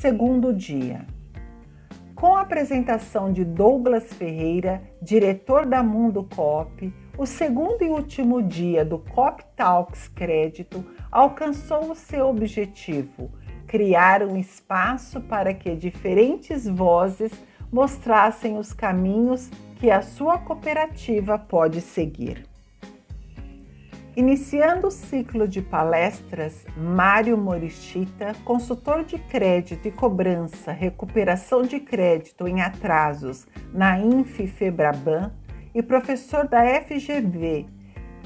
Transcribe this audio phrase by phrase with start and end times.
[0.00, 1.04] segundo dia.
[2.14, 8.84] Com a apresentação de Douglas Ferreira, diretor da Mundo Cop, o segundo e último dia
[8.84, 13.32] do Cop Talks Crédito alcançou o seu objetivo:
[13.66, 17.32] criar um espaço para que diferentes vozes
[17.72, 22.47] mostrassem os caminhos que a sua cooperativa pode seguir.
[24.18, 32.48] Iniciando o ciclo de palestras, Mário Morichita, consultor de crédito e cobrança, recuperação de crédito
[32.48, 35.30] em atrasos na Inf Febraban
[35.72, 37.66] e professor da FGV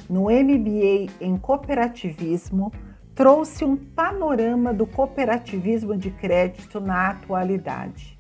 [0.09, 2.73] no MBA em cooperativismo,
[3.15, 8.19] trouxe um panorama do cooperativismo de crédito na atualidade.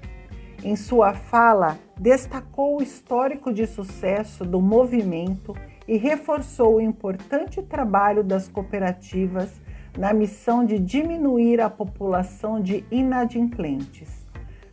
[0.62, 5.54] Em sua fala, destacou o histórico de sucesso do movimento
[5.86, 9.60] e reforçou o importante trabalho das cooperativas
[9.96, 14.26] na missão de diminuir a população de inadimplentes.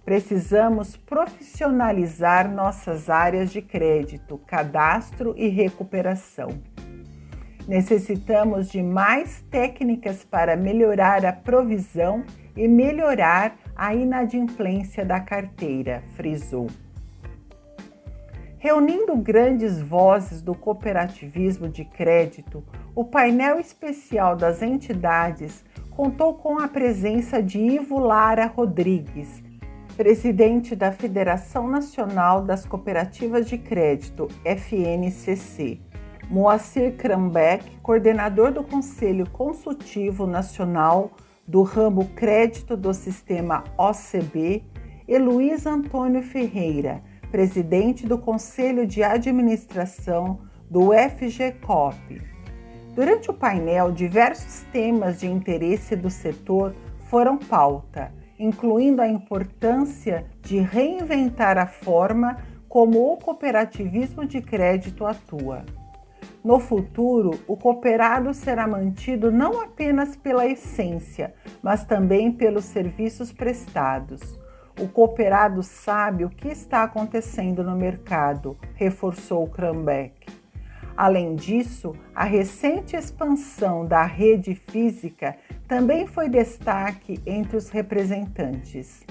[0.06, 6.50] Precisamos profissionalizar nossas áreas de crédito, cadastro e recuperação.
[7.68, 12.24] Necessitamos de mais técnicas para melhorar a provisão
[12.58, 16.68] e melhorar a inadimplência da carteira, frisou.
[18.62, 22.62] Reunindo grandes vozes do cooperativismo de crédito,
[22.94, 29.42] o painel especial das entidades contou com a presença de Ivo Lara Rodrigues,
[29.96, 35.80] presidente da Federação Nacional das Cooperativas de Crédito, FNCC,
[36.30, 41.12] Moacir Krambeck, coordenador do Conselho Consultivo Nacional
[41.48, 44.66] do ramo Crédito do Sistema OCB,
[45.08, 52.22] e Luiz Antônio Ferreira, presidente do Conselho de Administração do FGCOP.
[52.96, 56.76] Durante o painel, diversos temas de interesse do setor
[57.10, 65.66] foram pauta, incluindo a importância de reinventar a forma como o cooperativismo de crédito atua.
[66.44, 74.40] No futuro, o cooperado será mantido não apenas pela essência, mas também pelos serviços prestados.
[74.80, 80.26] O cooperado sabe o que está acontecendo no mercado, reforçou Krambeck.
[80.96, 85.36] Além disso, a recente expansão da rede física
[85.68, 89.04] também foi destaque entre os representantes.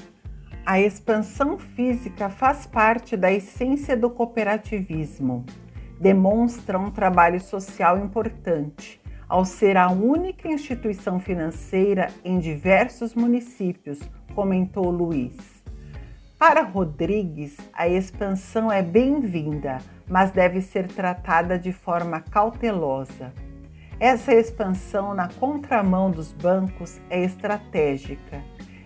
[0.65, 5.45] A expansão física faz parte da essência do cooperativismo.
[6.01, 14.01] Demonstra um trabalho social importante, ao ser a única instituição financeira em diversos municípios,
[14.35, 15.58] comentou Luiz.
[16.39, 19.79] Para Rodrigues, a expansão é bem-vinda,
[20.09, 23.33] mas deve ser tratada de forma cautelosa.
[23.99, 28.41] Essa expansão na contramão dos bancos é estratégica.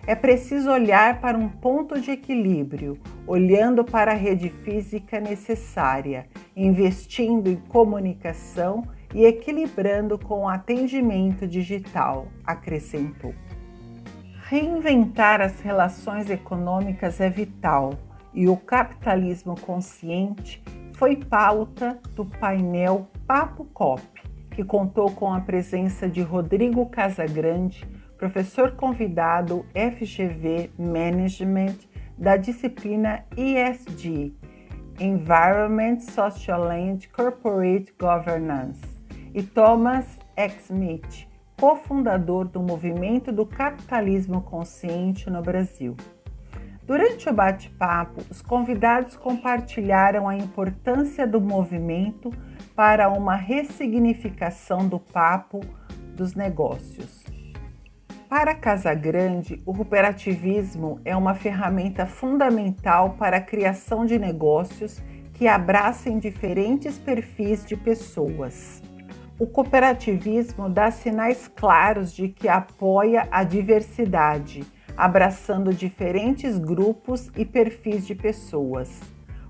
[0.07, 2.97] É preciso olhar para um ponto de equilíbrio,
[3.27, 6.25] olhando para a rede física necessária,
[6.55, 8.83] investindo em comunicação
[9.13, 13.35] e equilibrando com o atendimento digital, acrescentou.
[14.45, 17.93] Reinventar as relações econômicas é vital
[18.33, 20.61] e o capitalismo consciente
[20.95, 24.03] foi pauta do painel Papo COP,
[24.51, 27.87] que contou com a presença de Rodrigo Casagrande,
[28.17, 31.77] professor convidado FGV Management
[32.17, 34.35] da disciplina ESG,
[34.99, 38.81] Environment, Social and Corporate Governance,
[39.33, 40.05] e Thomas
[40.35, 41.27] Exmith,
[41.59, 45.95] cofundador do movimento do capitalismo consciente no Brasil.
[46.85, 52.29] Durante o bate-papo, os convidados compartilharam a importância do movimento
[52.75, 55.61] para uma ressignificação do papo
[56.13, 57.23] dos negócios.
[58.27, 65.01] Para Casa Grande, o cooperativismo é uma ferramenta fundamental para a criação de negócios
[65.35, 68.81] que abracem diferentes perfis de pessoas.
[69.43, 74.63] O cooperativismo dá sinais claros de que apoia a diversidade,
[74.95, 79.01] abraçando diferentes grupos e perfis de pessoas.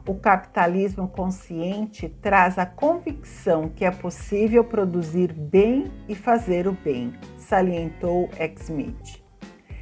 [0.07, 7.13] O capitalismo consciente traz a convicção que é possível produzir bem e fazer o bem,
[7.38, 9.22] salientou Exmith.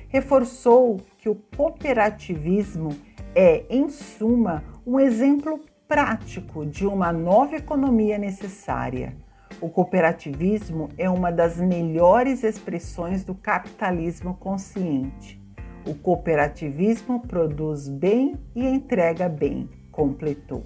[0.10, 2.90] Reforçou que o cooperativismo
[3.34, 9.16] é, em suma, um exemplo prático de uma nova economia necessária
[9.62, 15.40] o cooperativismo é uma das melhores expressões do capitalismo consciente.
[15.88, 20.64] O cooperativismo produz bem e entrega bem, completou.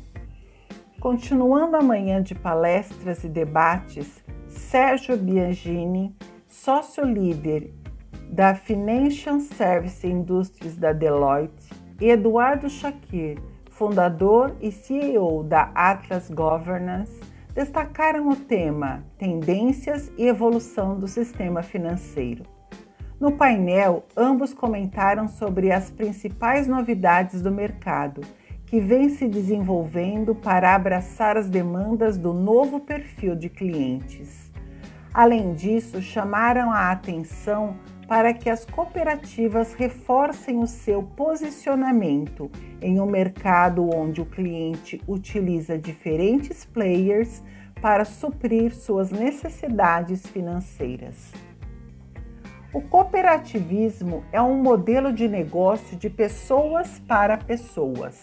[0.99, 6.15] Continuando amanhã de palestras e debates, Sérgio Biagini,
[6.47, 7.73] sócio líder
[8.29, 11.69] da Financial Service Industries da Deloitte,
[11.99, 13.37] e Eduardo Shakir,
[13.69, 17.21] fundador e CEO da Atlas Governance,
[17.55, 22.43] destacaram o tema Tendências e Evolução do Sistema Financeiro.
[23.17, 28.19] No painel, ambos comentaram sobre as principais novidades do mercado
[28.65, 34.51] que vem se desenvolvendo para abraçar as demandas do novo perfil de clientes.
[35.13, 43.05] Além disso, chamaram a atenção para que as cooperativas reforcem o seu posicionamento em um
[43.05, 47.43] mercado onde o cliente utiliza diferentes players
[47.81, 51.31] para suprir suas necessidades financeiras.
[52.73, 58.21] O cooperativismo é um modelo de negócio de pessoas para pessoas.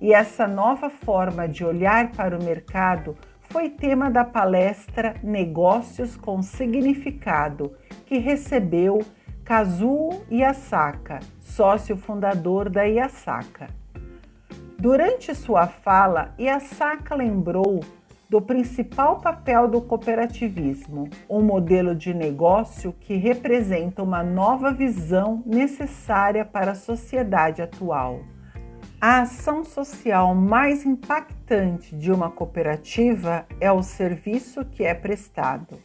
[0.00, 3.16] E essa nova forma de olhar para o mercado
[3.50, 7.76] foi tema da palestra Negócios com Significado,
[8.06, 9.00] que recebeu
[9.44, 13.66] Kazuo Yasaka, sócio fundador da Yasaka.
[14.78, 17.80] Durante sua fala, Yasaka lembrou
[18.28, 26.44] do principal papel do cooperativismo, um modelo de negócio que representa uma nova visão necessária
[26.44, 28.20] para a sociedade atual.
[29.02, 35.78] A ação social mais impactante de uma cooperativa é o serviço que é prestado.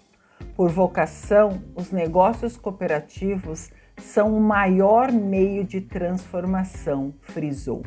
[0.54, 7.84] Por vocação, os negócios cooperativos são o maior meio de transformação, frisou.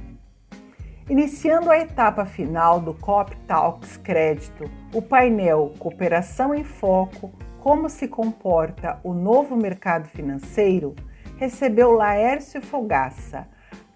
[1.11, 4.65] Iniciando a etapa final do COP Talks Crédito,
[4.95, 7.31] o painel Cooperação em Foco
[7.61, 10.97] Como se comporta o novo mercado financeiro
[11.37, 13.47] recebeu Laércio Fogaça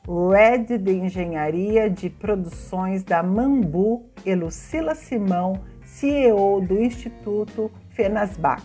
[0.05, 8.65] Red de Engenharia de Produções da Mambu e Lucila Simão, CEO do Instituto Fenasbac.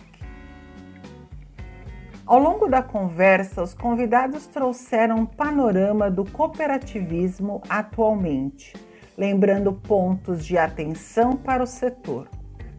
[2.26, 8.74] Ao longo da conversa, os convidados trouxeram um panorama do cooperativismo atualmente,
[9.16, 12.28] lembrando pontos de atenção para o setor.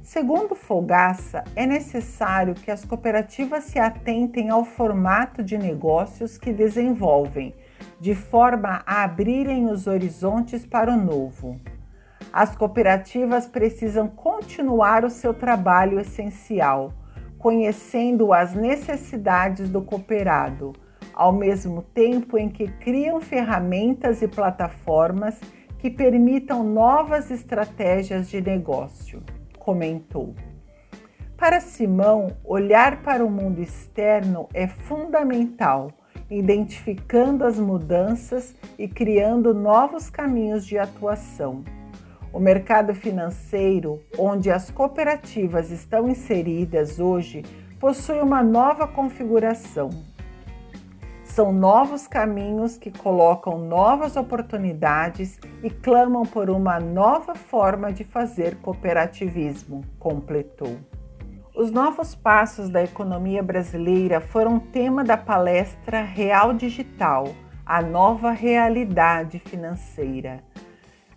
[0.04, 7.56] Segundo Folgaça, é necessário que as cooperativas se atentem ao formato de negócios que desenvolvem
[8.00, 11.60] de forma a abrirem os horizontes para o novo.
[12.32, 16.94] As cooperativas precisam continuar o seu trabalho essencial,
[17.38, 20.74] conhecendo as necessidades do cooperado,
[21.14, 25.40] ao mesmo tempo em que criam ferramentas e plataformas
[25.80, 29.24] que permitam novas estratégias de negócio,
[29.58, 30.36] comentou.
[31.38, 35.90] Para Simão, olhar para o mundo externo é fundamental
[36.30, 41.64] identificando as mudanças e criando novos caminhos de atuação.
[42.32, 47.44] O mercado financeiro, onde as cooperativas estão inseridas hoje,
[47.80, 49.90] possui uma nova configuração.
[51.24, 58.58] São novos caminhos que colocam novas oportunidades e clamam por uma nova forma de fazer
[58.58, 60.78] cooperativismo, completou.
[61.56, 67.34] Os novos passos da economia brasileira foram tema da palestra Real Digital
[67.66, 70.44] A Nova Realidade Financeira,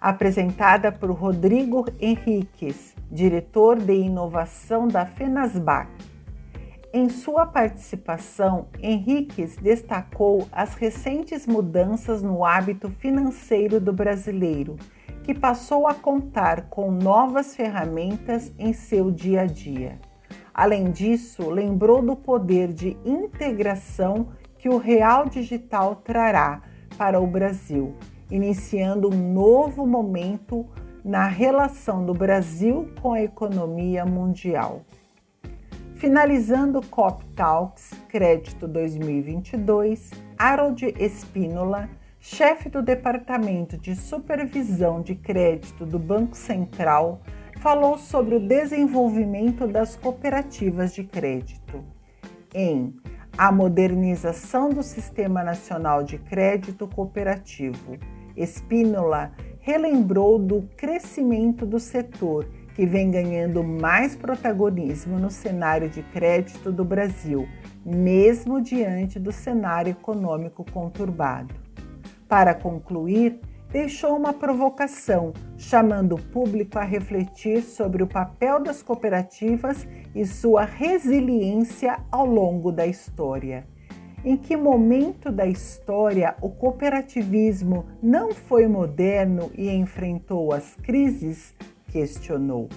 [0.00, 5.90] apresentada por Rodrigo Henriques, diretor de inovação da Fenasbac.
[6.94, 14.76] Em sua participação, Henriques destacou as recentes mudanças no hábito financeiro do brasileiro,
[15.22, 19.98] que passou a contar com novas ferramentas em seu dia a dia.
[20.54, 24.28] Além disso, lembrou do poder de integração
[24.58, 26.62] que o real digital trará
[26.96, 27.94] para o Brasil,
[28.30, 30.66] iniciando um novo momento
[31.04, 34.82] na relação do Brasil com a economia mundial.
[35.96, 45.86] Finalizando o COP Talks Crédito 2022, Harold Espínola, chefe do Departamento de Supervisão de Crédito
[45.86, 47.20] do Banco Central,
[47.62, 51.84] falou sobre o desenvolvimento das cooperativas de crédito.
[52.52, 52.92] Em
[53.38, 57.96] A Modernização do Sistema Nacional de Crédito Cooperativo,
[58.36, 66.72] Espínola relembrou do crescimento do setor que vem ganhando mais protagonismo no cenário de crédito
[66.72, 67.46] do Brasil,
[67.86, 71.54] mesmo diante do cenário econômico conturbado.
[72.26, 73.38] Para concluir,
[73.72, 80.64] deixou uma provocação, chamando o público a refletir sobre o papel das cooperativas e sua
[80.64, 83.66] resiliência ao longo da história.
[84.24, 91.54] Em que momento da história o cooperativismo não foi moderno e enfrentou as crises?
[91.90, 92.68] questionou.